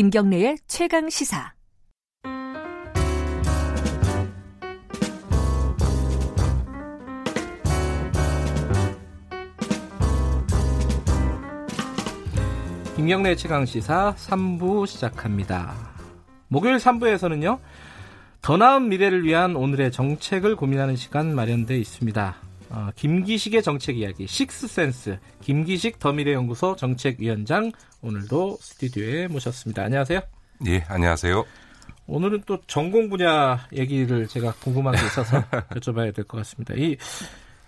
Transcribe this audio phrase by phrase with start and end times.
[0.00, 1.52] 김경래의 최강 시사.
[12.96, 15.74] 김경래 최강 시사 3부 시작합니다.
[16.48, 17.58] 목요일 3부에서는요.
[18.40, 22.49] 더 나은 미래를 위한 오늘의 정책을 고민하는 시간 마련돼 있습니다.
[22.70, 29.82] 어, 김기식의 정책 이야기 식스센스 김기식 더미래연구소 정책위원장 오늘도 스튜디오에 모셨습니다.
[29.84, 30.20] 안녕하세요.
[30.68, 31.44] 예, 안녕하세요.
[32.06, 36.74] 오늘은 또 전공 분야 얘기를 제가 궁금한 게 있어서 여쭤봐야 될 것 같습니다.
[36.74, 36.96] 이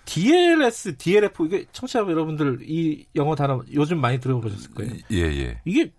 [0.04, 4.92] DLS, DLF 이게 청취자 여러분들 이 영어 단어 요즘 많이 들어보셨을 거예요.
[5.12, 5.60] 예, 예.
[5.64, 5.90] 이게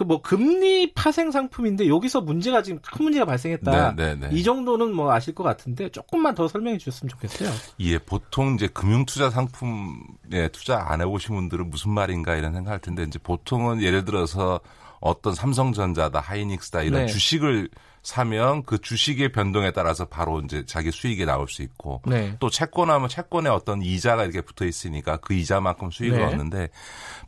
[0.00, 3.94] 그 뭐 금리 파생 상품인데 여기서 문제가 지금 큰 문제가 발생했다.
[3.96, 4.34] 네, 네, 네.
[4.34, 7.50] 이 정도는 뭐 아실 것 같은데 조금만 더 설명해 주셨으면 좋겠어요.
[7.80, 13.02] 예, 보통 이제 금융 투자 상품에 투자 안 해보신 분들은 무슨 말인가 이런 생각할 텐데
[13.02, 14.60] 이제 보통은 예를 들어서
[15.00, 17.06] 어떤 삼성전자다, 하이닉스다 이런 네.
[17.06, 17.68] 주식을
[18.02, 22.36] 사면 그 주식의 변동에 따라서 바로 이제 자기 수익이 나올 수 있고 네.
[22.38, 26.24] 또 채권하면 채권에 어떤 이자가 이렇게 붙어 있으니까 그 이자만큼 수익을 네.
[26.24, 26.68] 얻는데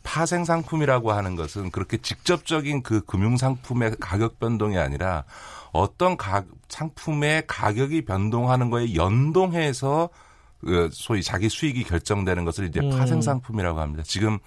[0.03, 5.25] 파생 상품이라고 하는 것은 그렇게 직접적인 그 금융 상품의 가격 변동이 아니라
[5.73, 10.22] 어떤 가, 상품의 가격이 변동하는 거에 연동해서 그
[10.93, 12.91] 소위 자기 수익이 결정되는 것을 이제 음.
[12.91, 14.03] 파생 상품이라고 합니다.
[14.07, 14.39] 지금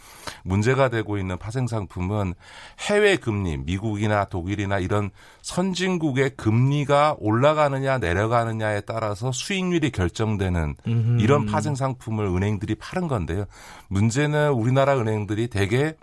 [0.44, 2.34] 문제가 되고 있는 파생 상품은
[2.80, 5.10] 해외 금리, 미국이나 독일이나 이런
[5.42, 11.22] 선진국의 금리가 올라가느냐 내려가느냐에 따라서 수익률이 결정되는 음흠.
[11.22, 13.46] 이런 파생 상품을 은행들이 파는 건데요.
[13.90, 15.96] 문제는 우리나라 은행들이 대개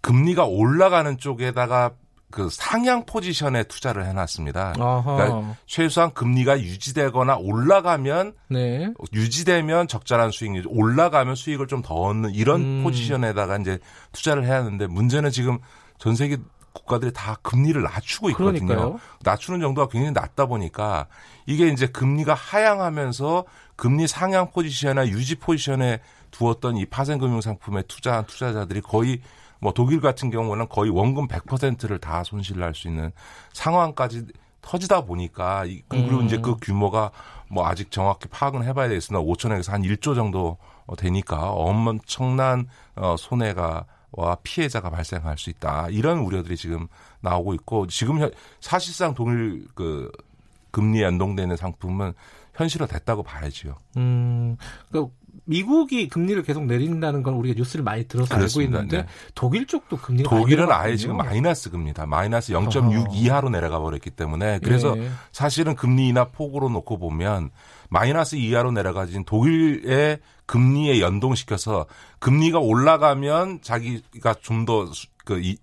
[0.00, 1.92] 금리가 올라가는 쪽에다가
[2.30, 4.74] 그 상향 포지션에 투자를 해놨습니다.
[4.78, 5.16] 아하.
[5.16, 8.92] 그러니까 최소한 금리가 유지되거나 올라가면 네.
[9.12, 12.84] 유지되면 적절한 수익률, 올라가면 수익을 좀 더 얻는 이런 음.
[12.84, 13.78] 포지션에다가 이제
[14.12, 15.58] 투자를 해야 하는데 문제는 지금
[15.98, 16.36] 전 세계
[16.72, 18.66] 국가들이 다 금리를 낮추고 있거든요.
[18.66, 19.00] 그러니까요.
[19.22, 21.06] 낮추는 정도가 굉장히 낮다 보니까
[21.46, 23.44] 이게 이제 금리가 하향하면서
[23.76, 26.00] 금리 상향 포지션이나 유지 포지션에
[26.30, 29.20] 두었던 이 파생금융 상품에 투자한 투자자들이 거의
[29.60, 33.12] 뭐 독일 같은 경우는 거의 원금 100%를 다 손실을 할 수 있는
[33.52, 34.26] 상황까지
[34.62, 36.26] 터지다 보니까 이- 그리고 음.
[36.26, 37.10] 이제 그 규모가
[37.48, 40.56] 뭐 아직 정확히 파악은 해봐야 되겠으나 5천억에서 한 1조 정도
[40.86, 42.66] 어, 되니까 엄청난
[42.96, 46.88] 어, 손해가 와 피해자가 발생할 수 있다 이런 우려들이 지금
[47.20, 50.10] 나오고 있고 지금 현- 사실상 동일 그
[50.72, 52.12] 금리 연동되는 상품은
[52.54, 53.74] 현실화 됐다고 봐야지요.
[53.96, 54.56] 음.
[54.92, 55.08] 그
[55.44, 58.78] 미국이 금리를 계속 내린다는 건 우리가 뉴스를 많이 들어서 그렇습니다.
[58.78, 59.08] 알고 있는데 네.
[59.34, 60.70] 독일 쪽도 금리가 독일은.
[60.70, 62.06] 아예 지금 마이너스 금리다.
[62.06, 63.14] 마이너스 0.6 어허.
[63.14, 65.10] 이하로 내려가 버렸기 때문에 그래서 예.
[65.32, 67.50] 사실은 금리 인하 폭으로 놓고 보면
[67.88, 71.86] 마이너스 이하로 내려가진 독일의 금리에 연동시켜서
[72.18, 75.54] 금리가 올라가면 자기가 좀 더그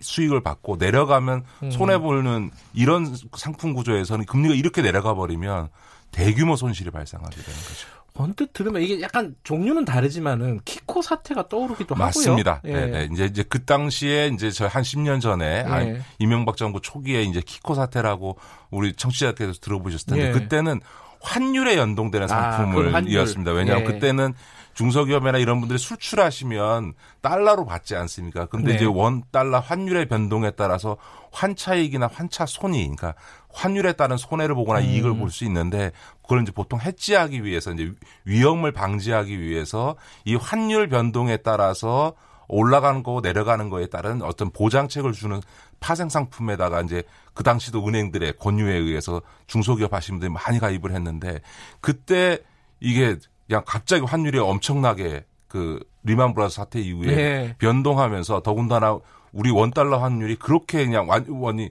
[0.00, 1.70] 수익을 받고 내려가면 음.
[1.70, 5.68] 손해 보는 이런 상품 구조에서는 금리가 이렇게 내려가 버리면
[6.12, 7.88] 대규모 손실이 발생하게 되는 거죠.
[8.14, 12.56] 언뜻 들으면 이게 약간 종류는 다르지만은 키코 사태가 떠오르기도 맞습니다.
[12.56, 12.72] 하고요.
[12.74, 13.08] 네, 네.
[13.10, 16.02] 이제 이제 그 당시에 이제 저 한 10년 전에 예.
[16.18, 18.36] 이명박 정부 초기에 이제 키코 사태라고
[18.70, 20.32] 우리 청취자께서 들어보셨을 텐데 예.
[20.32, 20.80] 그때는
[21.22, 22.90] 환율에 연동되는 아, 환율.
[22.92, 23.52] 상품을이었습니다.
[23.52, 23.92] 왜냐하면 예.
[23.94, 24.34] 그때는
[24.74, 28.46] 중소기업이나 이런 분들이 수출하시면 달러로 받지 않습니까?
[28.46, 28.74] 근데 네.
[28.76, 30.96] 이제 원 달러 환율의 변동에 따라서
[31.32, 33.14] 환차익이나 환차 손이 그러니까
[33.52, 34.84] 환율에 따른 손해를 보거나 음.
[34.84, 37.90] 이익을 볼 수 있는데 그걸 이제 보통 해지하기 위해서 이제
[38.24, 42.14] 위험을 방지하기 위해서 이 환율 변동에 따라서
[42.48, 45.40] 올라가는 거 내려가는 거에 따른 어떤 보장책을 주는
[45.80, 47.02] 파생 상품에다가 이제
[47.32, 51.40] 그 당시도 은행들의 권유에 의해서 중소기업 하시는 분들이 많이 가입을 했는데
[51.80, 52.38] 그때
[52.78, 53.16] 이게
[53.52, 57.54] 그냥 갑자기 환율이 엄청나게 그 리만 브라더스 사태 이후에 네.
[57.58, 58.98] 변동하면서 더군다나
[59.30, 61.68] 우리 원 달러 환율이 그렇게 그냥 완전히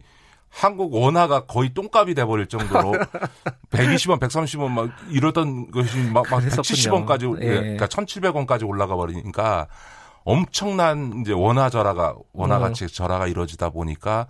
[0.47, 2.91] 한국 원화가 거의 똥값이 돼버릴 정도로
[3.71, 7.05] 120원, 130원 막 이러던 것이 막, 막 그랬었군요.
[7.05, 7.47] 170원까지, 예.
[7.47, 9.67] 그러니까 1,700원까지 올라가 버리니까
[10.23, 12.61] 엄청난 이제 원화 절하가, 원화 음.
[12.61, 14.27] 가치 절하가 이루어지다 보니까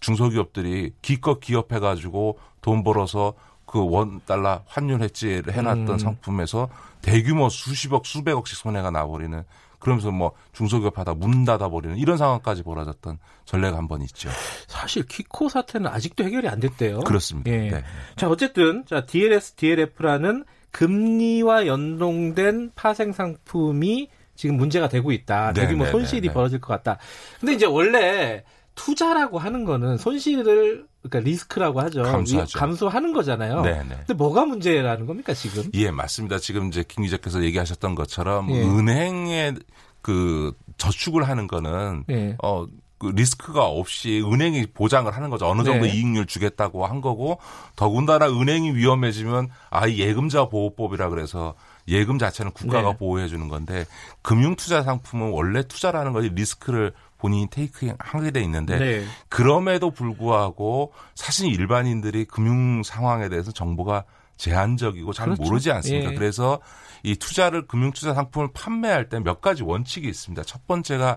[0.00, 3.32] 중소기업들이 기껏 기업해가지고 돈 벌어서
[3.74, 5.98] 그 원 달러 환율 해지를 해놨던 음.
[5.98, 6.68] 상품에서
[7.02, 9.42] 대규모 수십억, 수백억씩 손해가 나버리는
[9.80, 14.30] 그러면서 뭐 중소기업 하다 문 닫아 버리는 이런 상황까지 벌어졌던 전례가 한 번 있죠.
[14.68, 17.00] 사실 키코 사태는 아직도 해결이 안 됐대요.
[17.00, 17.50] 그렇습니다.
[17.50, 17.68] 예.
[17.70, 17.84] 네.
[18.16, 25.52] 자, 어쨌든 자, DLS, DLF라는 금리와 연동된 파생 상품이 지금 문제가 되고 있다.
[25.52, 26.32] 네, 대규모 네, 손실이 네, 네.
[26.32, 26.98] 벌어질 것 같다.
[27.40, 28.44] 근데 이제 원래
[28.76, 32.02] 투자라고 하는 거는 손실을 그러니까 리스크라고 하죠.
[32.02, 32.56] 감수하죠.
[32.56, 33.60] 위- 감수하는 거잖아요.
[33.62, 33.96] 네, 네.
[33.98, 35.64] 근데 뭐가 문제라는 겁니까, 지금?
[35.74, 36.38] 예, 맞습니다.
[36.38, 38.62] 지금 이제 김 기자께서 얘기하셨던 것처럼 예.
[38.62, 39.54] 은행에
[40.02, 42.36] 그 저축을 하는 거는 예.
[42.42, 42.66] 어
[42.96, 45.46] 그 리스크가 없이 은행이 보장을 하는 거죠.
[45.46, 45.92] 어느 정도 네.
[45.92, 47.38] 이익률 주겠다고 한 거고
[47.76, 51.54] 더군다나 은행이 위험해지면 아 예금자 보호법이라 그래서
[51.88, 52.96] 예금 자체는 국가가 네.
[52.96, 53.84] 보호해 주는 건데
[54.22, 56.92] 금융 투자 상품은 원래 투자라는 것이 리스크를
[57.24, 59.04] 본인이 테이크 하게 돼 있는데 네.
[59.30, 64.04] 그럼에도 불구하고 사실 일반인들이 금융 상황에 대해서 정보가
[64.36, 65.42] 제한적이고 잘 그렇죠.
[65.42, 66.10] 모르지 않습니까?
[66.12, 66.14] 예.
[66.16, 66.60] 그래서
[67.02, 70.42] 이 투자를 금융 투자 상품을 판매할 때 몇 가지 원칙이 있습니다.
[70.42, 71.16] 첫 번째가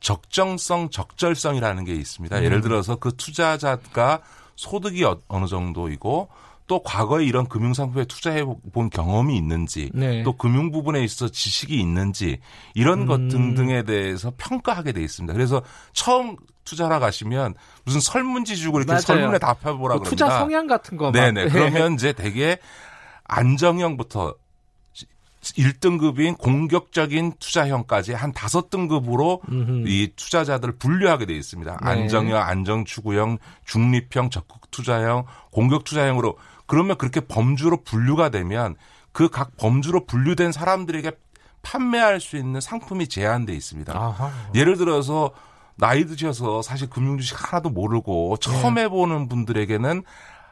[0.00, 2.38] 적정성, 적절성이라는 게 있습니다.
[2.38, 2.44] 음.
[2.44, 4.20] 예를 들어서 그 투자자가
[4.56, 6.28] 소득이 어- 어느 정도이고
[6.66, 10.22] 또 과거에 이런 금융 상품에 투자해 본 경험이 있는지 네.
[10.24, 12.38] 또 금융 부분에 있어서 지식이 있는지
[12.74, 13.28] 이런 것 음.
[13.28, 15.32] 등등에 대해서 평가하게 돼 있습니다.
[15.32, 17.54] 그래서 처음 투자하러 가시면
[17.84, 19.00] 무슨 설문지 주고 이렇게 맞아요.
[19.02, 20.04] 설문에 답해보라 뭐.
[20.04, 21.06] 투자 성향 같은 거.
[21.06, 21.12] 막.
[21.12, 21.48] 네네.
[21.48, 22.58] 그러면 이제 되게
[23.24, 24.34] 안정형부터
[25.54, 29.88] 1등급인 공격적인 투자형까지 한 다섯 등급으로 음흠.
[29.88, 31.70] 이 투자자들을 분류하게 돼 있습니다.
[31.70, 31.78] 네.
[31.88, 36.36] 안정형, 안정추구형, 중립형, 적극 투자형, 공격 투자형으로
[36.66, 38.76] 그러면 그렇게 범주로 분류가 되면
[39.12, 41.10] 그 각 범주로 분류된 사람들에게
[41.62, 43.92] 판매할 수 있는 상품이 제한돼 있습니다.
[43.96, 44.30] 아하.
[44.54, 45.32] 예를 들어서
[45.76, 48.82] 나이 드셔서 사실 금융주식 하나도 모르고 처음 네.
[48.82, 50.02] 해보는 분들에게는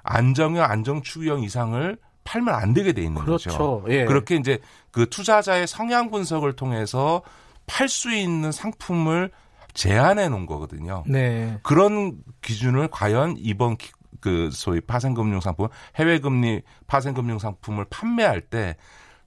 [0.03, 3.51] 안정형, 안정추구형 이상을 팔면 안 되게 돼 있는 거죠.
[3.51, 3.85] 그렇죠.
[3.89, 4.05] 예.
[4.07, 4.59] 그렇게 이제
[4.91, 7.23] 그 투자자의 성향 분석을 통해서
[7.67, 9.31] 팔 수 있는 상품을
[9.73, 11.05] 제한해 놓은 거거든요.
[11.07, 11.59] 네.
[11.63, 13.91] 그런 기준을 과연 이번 기-
[14.21, 18.77] 그 소위 파생금융 상품, 해외 금리 파생금융 상품을 판매할 때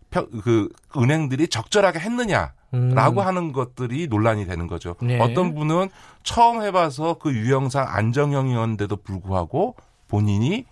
[0.10, 2.54] 그 은행들이 적절하게 했느냐?
[2.74, 2.90] 음.
[2.94, 4.96] 라고 하는 것들이 논란이 되는 거죠.
[5.02, 5.20] 네.
[5.20, 5.90] 어떤 분은
[6.24, 9.76] 처음 해봐서 그 유형상 안정형이었는데도 불구하고
[10.08, 10.66] 본인이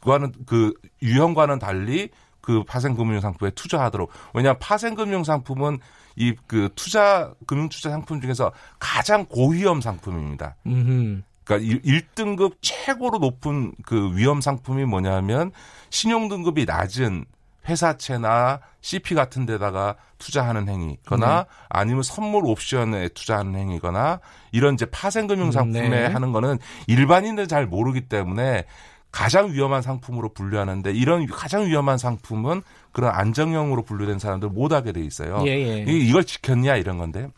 [0.00, 0.72] 과는 그
[1.02, 2.10] 유형과는 달리
[2.40, 5.78] 그 파생금융 상품에 투자하도록 왜냐하면 파생금융 상품은
[6.16, 10.56] 이 그 투자 금융 투자 상품 중에서 가장 고위험 상품입니다.
[10.66, 11.22] 음.
[11.50, 15.50] 그러니까 1 등급 최고로 높은 그 위험 상품이 뭐냐면
[15.90, 17.24] 신용 등급이 낮은
[17.68, 24.20] 회사채나 CP 같은 데다가 투자하는 행위거나 아니면 선물 옵션에 투자하는 행위거나
[24.52, 26.06] 이런 이제 파생금융 상품에 네.
[26.06, 28.64] 하는 거는 일반인들은 잘 모르기 때문에
[29.12, 32.62] 가장 위험한 상품으로 분류하는데 이런 가장 위험한 상품은
[32.92, 35.42] 그런 안정형으로 분류된 사람들 못 하게 돼 있어요.
[35.46, 35.84] 예, 예.
[35.86, 37.28] 이- 이걸 지켰냐 이런 건데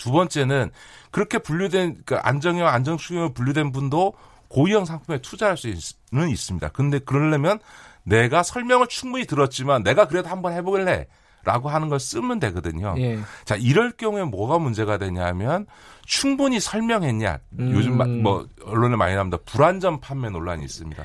[0.00, 0.70] 두 번째는
[1.10, 4.14] 그렇게 분류된 그 안정형 안정수형으로 분류된 분도
[4.48, 6.68] 고위험 상품에 투자할 수는 있습니다.
[6.70, 7.58] 근데 그러려면
[8.02, 11.06] 내가 설명을 충분히 들었지만 내가 그래도 한번 해보길래
[11.44, 12.94] 라고 하는 걸 쓰면 되거든요.
[12.98, 13.18] 예.
[13.44, 15.66] 자, 이럴 경우에 뭐가 문제가 되냐면
[16.04, 17.38] 충분히 설명했냐.
[17.58, 17.72] 음.
[17.74, 19.38] 요즘 마- 뭐 언론에 많이 나옵니다.
[19.46, 21.02] 불안전 판매 논란이 있습니다.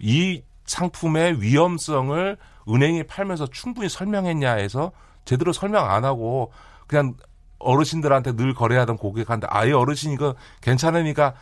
[0.00, 2.36] 이 상품의 위험성을
[2.68, 4.90] 은행이 팔면서 충분히 설명했냐 해서
[5.24, 6.52] 제대로 설명 안 하고
[6.88, 7.14] 그냥
[7.66, 11.34] 어르신들한테 늘 거래하던 고객한테 아예 어르신 이거 괜찮으니까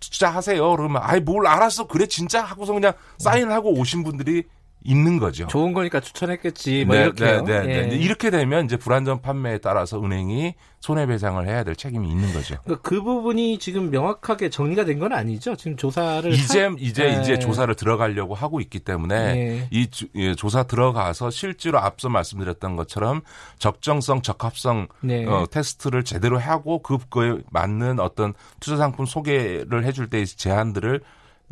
[0.00, 0.76] 투자하세요.
[0.76, 1.86] 그러면 아이 뭘 알았어.
[1.86, 4.44] 그래 진짜 하고서 그냥 사인을 하고 오신 분들이
[4.86, 5.46] 있는 거죠.
[5.46, 6.84] 좋은 거니까 추천했겠지.
[6.84, 7.42] 뭐 이렇게요.
[7.44, 7.92] 네, 네, 네.
[7.92, 7.96] 예.
[7.96, 12.56] 이렇게 되면 이제 불안전 판매에 따라서 은행이 손해배상을 해야 될 책임이 있는 거죠.
[12.64, 15.56] 그러니까 그 부분이 지금 명확하게 정리가 된 건 아니죠.
[15.56, 17.20] 지금 조사를 이제 하- 이제 네.
[17.22, 19.68] 이제 조사를 들어가려고 하고 있기 때문에 네.
[19.70, 23.22] 이 주- 예, 조사 들어가서 실제로 앞서 말씀드렸던 것처럼
[23.58, 25.24] 적정성, 적합성 네.
[25.26, 31.00] 어, 테스트를 제대로 하고 그거에 맞는 어떤 투자 상품 소개를 해줄 때의 제한들을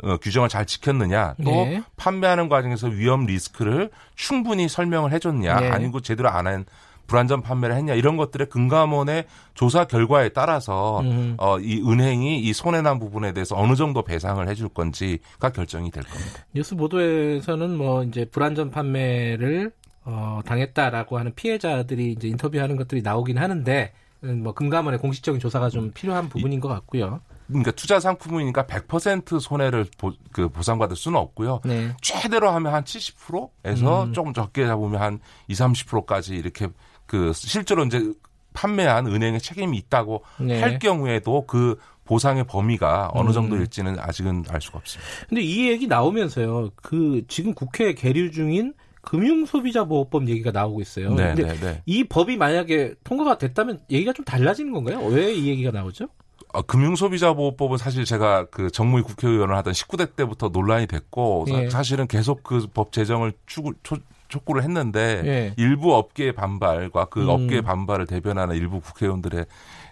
[0.01, 1.83] 어, 규정을 잘 지켰느냐 또 네.
[1.97, 5.69] 판매하는 과정에서 위험 리스크를 충분히 설명을 해줬냐 네.
[5.69, 6.65] 아니고 제대로 안 한
[7.07, 11.35] 불안전 판매를 했냐 이런 것들의 금감원의 조사 결과에 따라서 음.
[11.37, 16.45] 어, 이 은행이 이 손해난 부분에 대해서 어느 정도 배상을 해줄 건지가 결정이 될 겁니다.
[16.53, 19.71] 뉴스 보도에서는 뭐 이제 불안전 판매를
[20.05, 23.91] 어, 당했다라고 하는 피해자들이 이제 인터뷰하는 것들이 나오긴 하는데
[24.23, 27.21] 음, 뭐 금감원의 공식적인 조사가 좀 필요한 부분인 것 같고요.
[27.53, 31.61] 그러니까 투자 상품이니까 100% 손해를 보, 그 보상받을 수는 없고요.
[31.65, 31.95] 네.
[32.01, 34.13] 최대로 하면 한 70%에서 음.
[34.13, 36.67] 조금 적게 잡으면 한 20, 30%까지 이렇게
[37.05, 38.11] 그 실제로 이제
[38.53, 40.61] 판매한 은행의 책임이 있다고 네.
[40.61, 43.33] 할 경우에도 그 보상의 범위가 어느 음.
[43.33, 45.09] 정도일지는 아직은 알 수가 없습니다.
[45.29, 46.71] 근데 이 얘기 나오면서요.
[46.75, 51.13] 그 지금 국회에 계류 중인 금융소비자보호법 얘기가 나오고 있어요.
[51.13, 51.81] 네, 근데 네, 네.
[51.85, 54.99] 이 법이 만약에 통과가 됐다면 얘기가 좀 달라지는 건가요?
[55.05, 56.07] 왜 이 얘기가 나오죠?
[56.53, 61.69] 어, 금융소비자보호법은 사실 제가 그 정무위 국회의원을 하던 19대 때부터 논란이 됐고 사- 예.
[61.69, 63.97] 사실은 계속 그 법 제정을 추구, 초,
[64.29, 65.53] 촉구를 했는데 예.
[65.57, 67.29] 일부 업계의 반발과 그 음.
[67.29, 69.45] 업계의 반발을 대변하는 일부 국회의원들의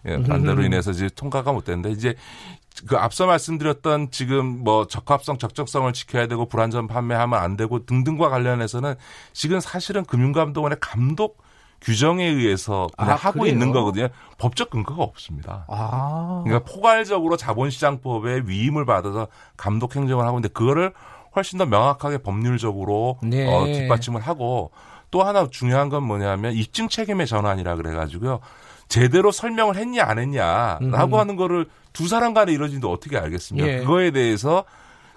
[0.08, 0.66] 예, 반대로 음.
[0.66, 2.16] 인해서 이제 통과가 못 됐는데 이제
[2.88, 8.96] 그 앞서 말씀드렸던 지금 뭐 적합성, 적정성을 지켜야 되고 불안전 판매하면 안 되고 등등과 관련해서는
[9.34, 11.38] 지금 사실은 금융감독원의 감독
[11.82, 13.54] 규정에 의해서 그냥 아, 하고 그래요?
[13.54, 14.10] 있는 거거든요.
[14.38, 15.66] 법적 근거가 없습니다.
[15.68, 16.42] 아.
[16.46, 20.94] 그러니까 포괄적으로 자본시장법에 위임을 받아서 감독 행정을 하고 있는데 그거를
[21.36, 23.48] 훨씬 더 명확하게 법률적으로 네.
[23.48, 24.72] 어, 뒷받침을 하고
[25.10, 28.40] 또 하나 중요한 건 뭐냐면 입증 책임의 전환이라 그래가지고요.
[28.88, 31.20] 제대로 설명을 했냐 안 했냐라고 음.
[31.20, 33.68] 하는 거를 두 사람 간에 이루어지는데 어떻게 알겠습니까?
[33.68, 33.78] 예.
[33.80, 34.66] 그거에 대해서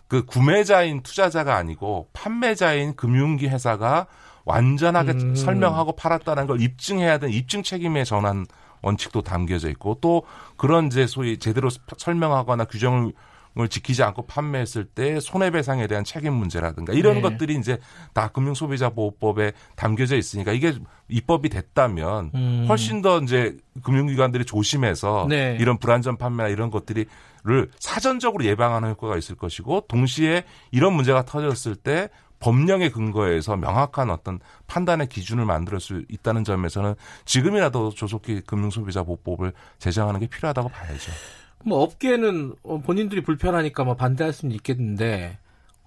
[0.09, 4.07] 그 구매자인 투자자가 아니고 판매자인 금융기 회사가
[4.45, 5.35] 완전하게 음.
[5.35, 8.47] 설명하고 팔았다는 걸 입증해야 되는 입증 책임의 전환
[8.83, 10.25] 원칙도 담겨져 있고 또
[10.57, 13.13] 그런 이제 소위 제대로 설명하거나 규정을
[13.57, 17.21] 을 지키지 않고 판매했을 때 손해배상에 대한 책임 문제라든가 이런 네.
[17.21, 17.79] 것들이 이제
[18.13, 20.75] 다 금융소비자보호법에 담겨져 있으니까 이게
[21.09, 22.67] 입법이 됐다면 음.
[22.69, 25.57] 훨씬 더 이제 금융기관들이 조심해서 네.
[25.61, 32.09] 이런 불안전 판매나 이런 것들이를 사전적으로 예방하는 효과가 있을 것이고 동시에 이런 문제가 터졌을 때
[32.45, 40.27] 법령의 근거에서 명확한 어떤 판단의 기준을 만들 수 있다는 점에서는 지금이라도 조속히 금융소비자보호법을 제정하는 게
[40.27, 41.11] 필요하다고 봐야죠.
[41.65, 45.39] 뭐 업계는 어, 본인들이 불편하니까 뭐 반대할 수는 있겠는데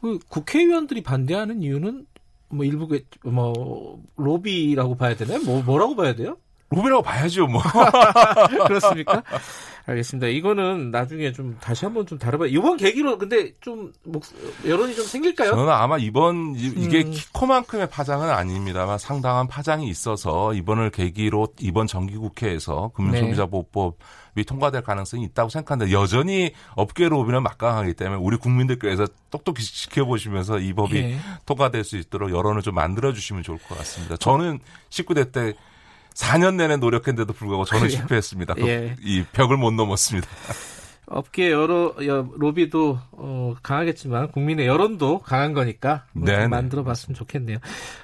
[0.01, 2.07] 그 국회의원들이 반대하는 이유는
[2.49, 5.39] 뭐 일부 그- 뭐 로비라고 봐야 되나요?
[5.43, 6.37] 뭐 뭐라고 봐야 돼요?
[6.69, 7.61] 로비라고 봐야죠, 뭐.
[8.67, 9.23] 그렇습니까?
[9.85, 10.27] 알겠습니다.
[10.27, 12.49] 이거는 나중에 좀 다시 한번 좀 다뤄봐요.
[12.49, 14.21] 이번 계기로 근데 좀 목,
[14.65, 15.51] 여론이 좀 생길까요?
[15.51, 17.11] 저는 아마 이번 이- 이게 음.
[17.11, 23.97] 키코만큼의 파장은 아닙니다만 상당한 파장이 있어서 이번을 계기로 이번 정기국회에서 금융소비자보호법
[24.35, 30.73] 이 통과될 가능성이 있다고 생각하는데 여전히 업계 로비는 막강하기 때문에 우리 국민들께서 똑똑히 지켜보시면서 이
[30.73, 31.17] 법이 예.
[31.45, 34.17] 통과될 수 있도록 여론을 좀 만들어 주시면 좋을 것 같습니다.
[34.17, 34.59] 저는
[34.89, 35.53] 19대 때
[36.17, 37.97] 4년 내내 노력했는데도 불구하고 저는 그래요?
[37.99, 38.55] 실패했습니다.
[38.55, 38.95] 그 예.
[39.03, 40.27] 이 벽을 못 넘었습니다.
[41.09, 46.03] 업계 여러 여- 로비도 어, 강하겠지만 국민의 여론도 강한 거니까.
[46.49, 47.59] 만들어봤으면 좋겠네요.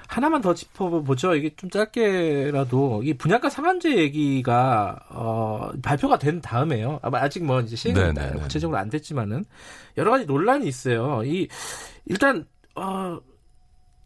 [0.08, 1.34] 하나만 더 짚어보죠.
[1.34, 7.00] 이게 좀 짧게라도 이 분양가 상한제 얘기가 어, 발표가 된 다음에요.
[7.02, 8.40] 아마 아직 뭐 이제 네네네.
[8.40, 9.44] 구체적으로 안 됐지만은
[9.98, 11.20] 여러 가지 논란이 있어요.
[11.26, 11.46] 이
[12.06, 13.18] 일단 어,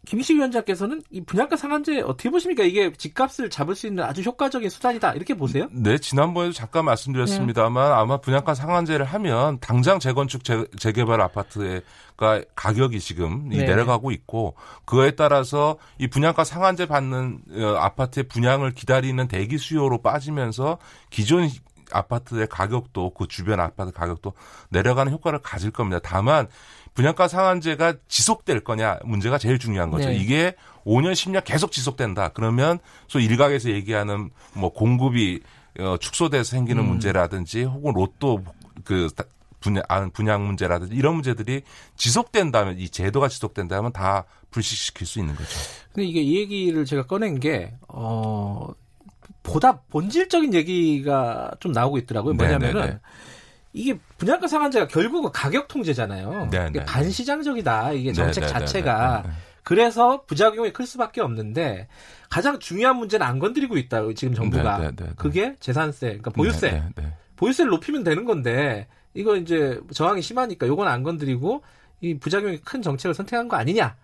[0.09, 2.63] 김희식 위원장께서는 이 분양가 상한제 어떻게 보십니까?
[2.63, 5.67] 이게 집값을 잡을 수 있는 아주 효과적인 수단이다 이렇게 보세요?
[5.71, 13.53] 네, 지난번에도 잠깐 말씀드렸습니다만 아마 분양가 상한제를 하면 당장 재건축 재, 재개발 아파트가 가격이 지금
[13.53, 13.65] 이 네.
[13.65, 20.79] 내려가고 있고 그거에 따라서 이 분양가 상한제 받는 어, 아파트의 분양을 기다리는 대기 수요로 빠지면서
[21.11, 21.47] 기존
[21.91, 24.33] 아파트의 가격도 그 주변 아파트 가격도
[24.69, 25.99] 내려가는 효과를 가질 겁니다.
[26.03, 26.47] 다만
[26.99, 30.09] 분양가 상한제가 지속될 거냐 문제가 제일 중요한 거죠.
[30.09, 30.17] 네.
[30.17, 32.29] 이게 5년 10년 계속 지속된다.
[32.29, 35.39] 그러면 소 일각에서 얘기하는 뭐 공급이
[35.79, 36.89] 어, 축소돼서 생기는 음.
[36.89, 38.43] 문제라든지 혹은 로또
[38.83, 39.07] 그
[39.61, 41.61] 분양 아, 분양 문제라든지 이런 문제들이
[41.95, 45.49] 지속된다면 이 제도가 지속된다면 다 불식시킬 수 있는 거죠.
[45.93, 48.67] 근데 이게 이 얘기를 제가 꺼낸 게, 어,
[49.43, 52.33] 보다 본질적인 얘기가 좀 나오고 있더라고요.
[52.33, 52.99] 뭐냐면은, 네네네.
[53.73, 56.49] 이게 분양가 상한제가 결국은 가격 통제잖아요.
[56.51, 56.69] 네네.
[56.69, 57.91] 이게 반시장적이다.
[57.93, 58.65] 이게 정책 네네네네.
[58.65, 59.23] 자체가.
[59.63, 61.87] 그래서 부작용이 클 수밖에 없는데,
[62.29, 64.01] 가장 중요한 문제는 안 건드리고 있다.
[64.15, 64.77] 지금 정부가.
[64.79, 65.11] 네네네네.
[65.17, 66.83] 그게 재산세, 그러니까 보유세.
[67.35, 71.61] 보유세를 높이면 되는 건데, 이거 이제 저항이 심하니까 요건 안 건드리고,
[72.01, 73.95] 이 부작용이 큰 정책을 선택한 거 아니냐.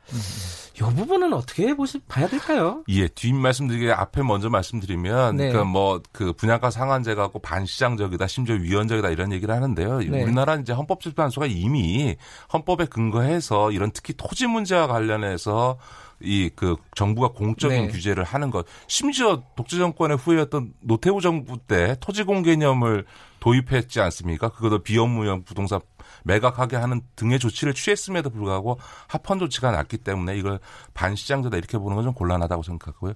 [0.75, 2.83] 이 부분은 어떻게 보시, 봐야 될까요?
[2.89, 5.51] 예, 뒷 말씀드리게 앞에 먼저 말씀드리면 네.
[5.53, 9.99] 그뭐그 분양가 상한제가 고 반시장적이다 심지어 위헌적이다 이런 얘기를 하는데요.
[9.99, 10.23] 네.
[10.23, 12.17] 우리나라 이제 헌법재판소가 이미
[12.51, 15.77] 헌법에 근거해서 이런 특히 토지 문제와 관련해서
[16.19, 17.87] 이그 정부가 공적인 네.
[17.87, 23.05] 규제를 하는 것 심지어 독재 정권의 후예였던 노태우 정부 때 토지 공개념을
[23.39, 24.49] 도입했지 않습니까?
[24.49, 25.79] 그것도 비업무형 부동산
[26.25, 30.59] 매각하게 하는 등의 조치를 취했음에도 불구하고 합헌 조치가 났기 때문에 이걸
[30.93, 33.13] 반시장제다 이렇게 보는 건 좀 곤란하다고 생각하고요.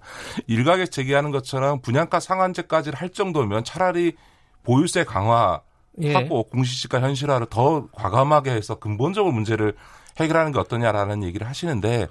[0.48, 4.14] 일각에 제기하는 것처럼 분양가 상한제까지를 할 정도면 차라리
[4.64, 5.62] 보유세 강화
[6.02, 6.14] 예.
[6.14, 9.76] 하고 공시지가 현실화를 더 과감하게 해서 근본적으로 문제를
[10.20, 12.08] 해결하는 게 어떠냐라는 얘기를 하시는데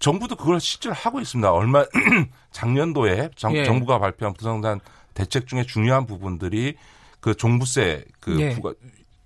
[0.00, 1.52] 정부도 그걸 실제로 하고 있습니다.
[1.52, 1.84] 얼마
[2.50, 3.62] 작년도에 정, 예.
[3.62, 4.80] 부가 발표한 부동산
[5.14, 6.76] 대책 중에 중요한 부분들이
[7.20, 8.54] 그 종부세 그 예.
[8.54, 8.72] 부가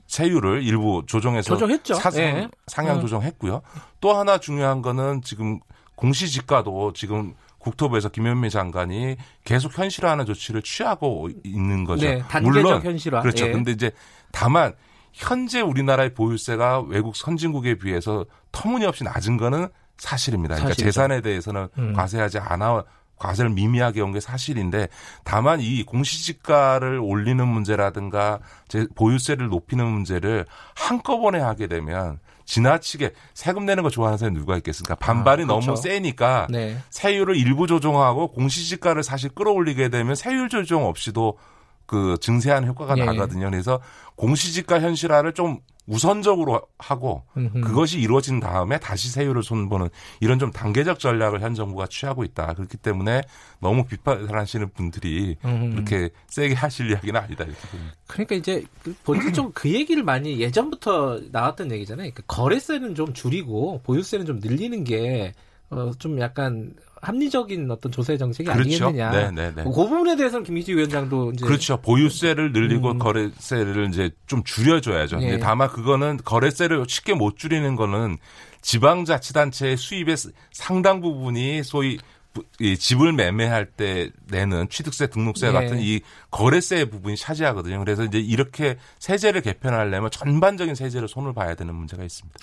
[0.07, 1.95] 세율을 일부 조정해서 조정했죠.
[1.95, 2.49] 사상, 예.
[2.67, 3.01] 상향 어.
[3.01, 3.63] 조정했고요.
[4.01, 5.61] 또 하나 중요한 거는 지금
[5.97, 12.07] 공시지가도 지금 국토부에서 김현미 장관이 계속 현실화하는 조치를 취하고 있는 거죠.
[12.07, 13.21] 네, 단계적 현실화.
[13.21, 13.47] 그렇죠.
[13.47, 13.53] 예.
[13.53, 13.91] 근데 이제
[14.33, 14.75] 다만
[15.13, 20.57] 현재 우리나라의 보유세가 외국 선진국에 비해서 터무니없이 낮은 거는 사실입니다.
[20.57, 20.91] 그러니까 사실이죠.
[20.91, 21.93] 재산에 대해서는 음.
[21.95, 22.83] 과세하지 않아
[23.19, 24.89] 과세를 미미하게 온 게 사실인데
[25.25, 33.83] 다만 이 공시지가를 올리는 문제라든가 제 보유세를 높이는 문제를 한꺼번에 하게 되면 지나치게 세금 내는
[33.83, 34.95] 거 좋아하는 사람이 누가 있겠습니까?
[34.97, 35.67] 반발이 아, 그렇죠.
[35.67, 36.77] 너무 세니까 네.
[36.91, 41.39] 세율을 일부 조정하고 공시지가를 사실 끌어올리게 되면 세율 조정 없이도
[41.87, 43.05] 그 증세하는 효과가 예.
[43.05, 43.51] 나거든요.
[43.51, 43.81] 그래서
[44.17, 47.61] 공시지가 현실화를 좀 우선적으로 하고 음흠.
[47.61, 49.89] 그것이 이루어진 다음에 다시 세율을 손보는
[50.21, 52.55] 이런 좀 단계적 전략을 현 정부가 취하고 있다.
[52.55, 53.21] 그렇기 때문에
[53.61, 55.75] 너무 비판하시는 분들이 음흠.
[55.75, 57.61] 그렇게 세게 하실 이야기는 아니다 이렇게.
[58.07, 62.11] 그러니까 이제 그 본질적으로 그 얘기를 많이 예전부터 나왔던 얘기잖아요.
[62.11, 65.35] 그러니까 거래세는 좀 줄이고 보유세는 좀 늘리는 게
[65.69, 66.73] 어, 좀 약간
[67.05, 68.87] 합리적인 어떤 조세 정책이 그렇죠.
[68.87, 69.11] 아니겠느냐.
[69.11, 69.63] 네, 네, 네.
[69.65, 71.77] 그 부분에 대해서는 김기지 위원장도 이제 그렇죠.
[71.81, 72.99] 보유세를 늘리고 음.
[72.99, 75.19] 거래세를 이제 좀 줄여줘야죠.
[75.21, 75.29] 예.
[75.31, 78.17] 근데 다만 그거는 거래세를 쉽게 못 줄이는 거는
[78.63, 80.17] 지방자치단체의 수입의
[80.53, 82.03] 상당 부분이 소위 부-
[82.61, 85.53] 이 집을 매매할 때 내는 취득세, 등록세 예.
[85.53, 86.01] 같은 이
[86.31, 87.79] 거래세 부분이 차지하거든요.
[87.79, 92.39] 그래서 이제 이렇게 세제를 개편하려면 전반적인 세제를 손을 봐야 되는 문제가 있습니다.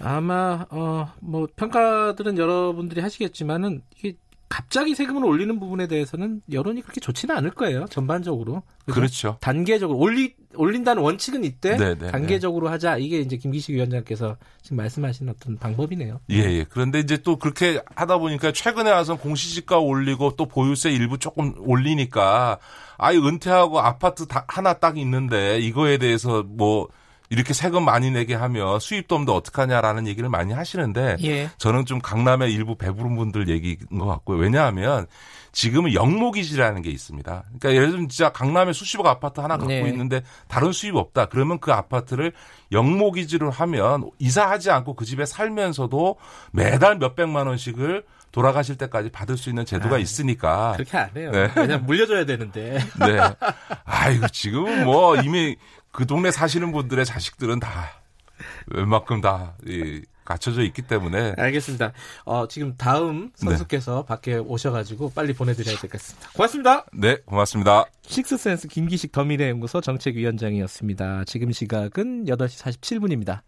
[0.00, 4.16] 아마 어 뭐 평가들은 여러분들이 하시겠지만은 이게
[4.48, 7.86] 갑자기 세금을 올리는 부분에 대해서는 여론이 그렇게 좋지는 않을 거예요.
[7.88, 8.62] 전반적으로.
[8.86, 9.36] 그렇죠.
[9.40, 11.76] 단계적으로 올리 올린다는 원칙은 있대.
[11.76, 12.96] 네, 네, 단계적으로 하자.
[12.98, 16.20] 이게 이제 김기식 위원장께서 지금 말씀하신 어떤 방법이네요.
[16.30, 16.64] 예, 예.
[16.68, 22.58] 그런데 이제 또 그렇게 하다 보니까 최근에 와서 공시지가 올리고 또 보유세 일부 조금 올리니까
[22.98, 26.88] 아예 은퇴하고 아파트 다 하나 딱 있는데 이거에 대해서 뭐
[27.30, 31.50] 이렇게 세금 많이 내게 하면 수입도 없는데 어떡하냐라는 얘기를 많이 하시는데 예.
[31.58, 34.38] 저는 좀 강남의 일부 배부른 분들 얘기인 것 같고요.
[34.38, 35.06] 왜냐하면
[35.52, 37.44] 지금은 영목이지라는 게 있습니다.
[37.46, 39.80] 그러니까 예를 들면 진짜 강남에 수십억 아파트 하나 갖고 네.
[39.88, 41.26] 있는데 다른 수입 없다.
[41.26, 42.32] 그러면 그 아파트를
[42.72, 46.16] 영목이지로 하면 이사하지 않고 그 집에 살면서도
[46.52, 50.72] 매달 몇백만 원씩을 돌아가실 때까지 받을 수 있는 제도가 아, 있으니까.
[50.76, 51.30] 그렇게 안 해요.
[51.32, 51.50] 네.
[51.56, 52.78] 왜냐면 물려줘야 되는데.
[53.00, 53.18] 네.
[53.84, 55.56] 아이고 지금은 뭐 이미
[55.90, 57.90] 그 동네 사시는 분들의 자식들은 다
[58.68, 61.92] 웬만큼 다 이, 갖춰져 있기 때문에 알겠습니다.
[62.24, 63.50] 어, 지금 다음 네.
[63.50, 66.30] 선수께서 밖에 오셔가지고 빨리 보내드려야 되겠습니다.
[66.34, 66.86] 고맙습니다.
[66.92, 67.86] 네 고맙습니다.
[68.02, 71.24] 식스센스 김기식 더미래연구소 정책위원장이었습니다.
[71.26, 73.40] 지금 시각은 8시 47분입니다.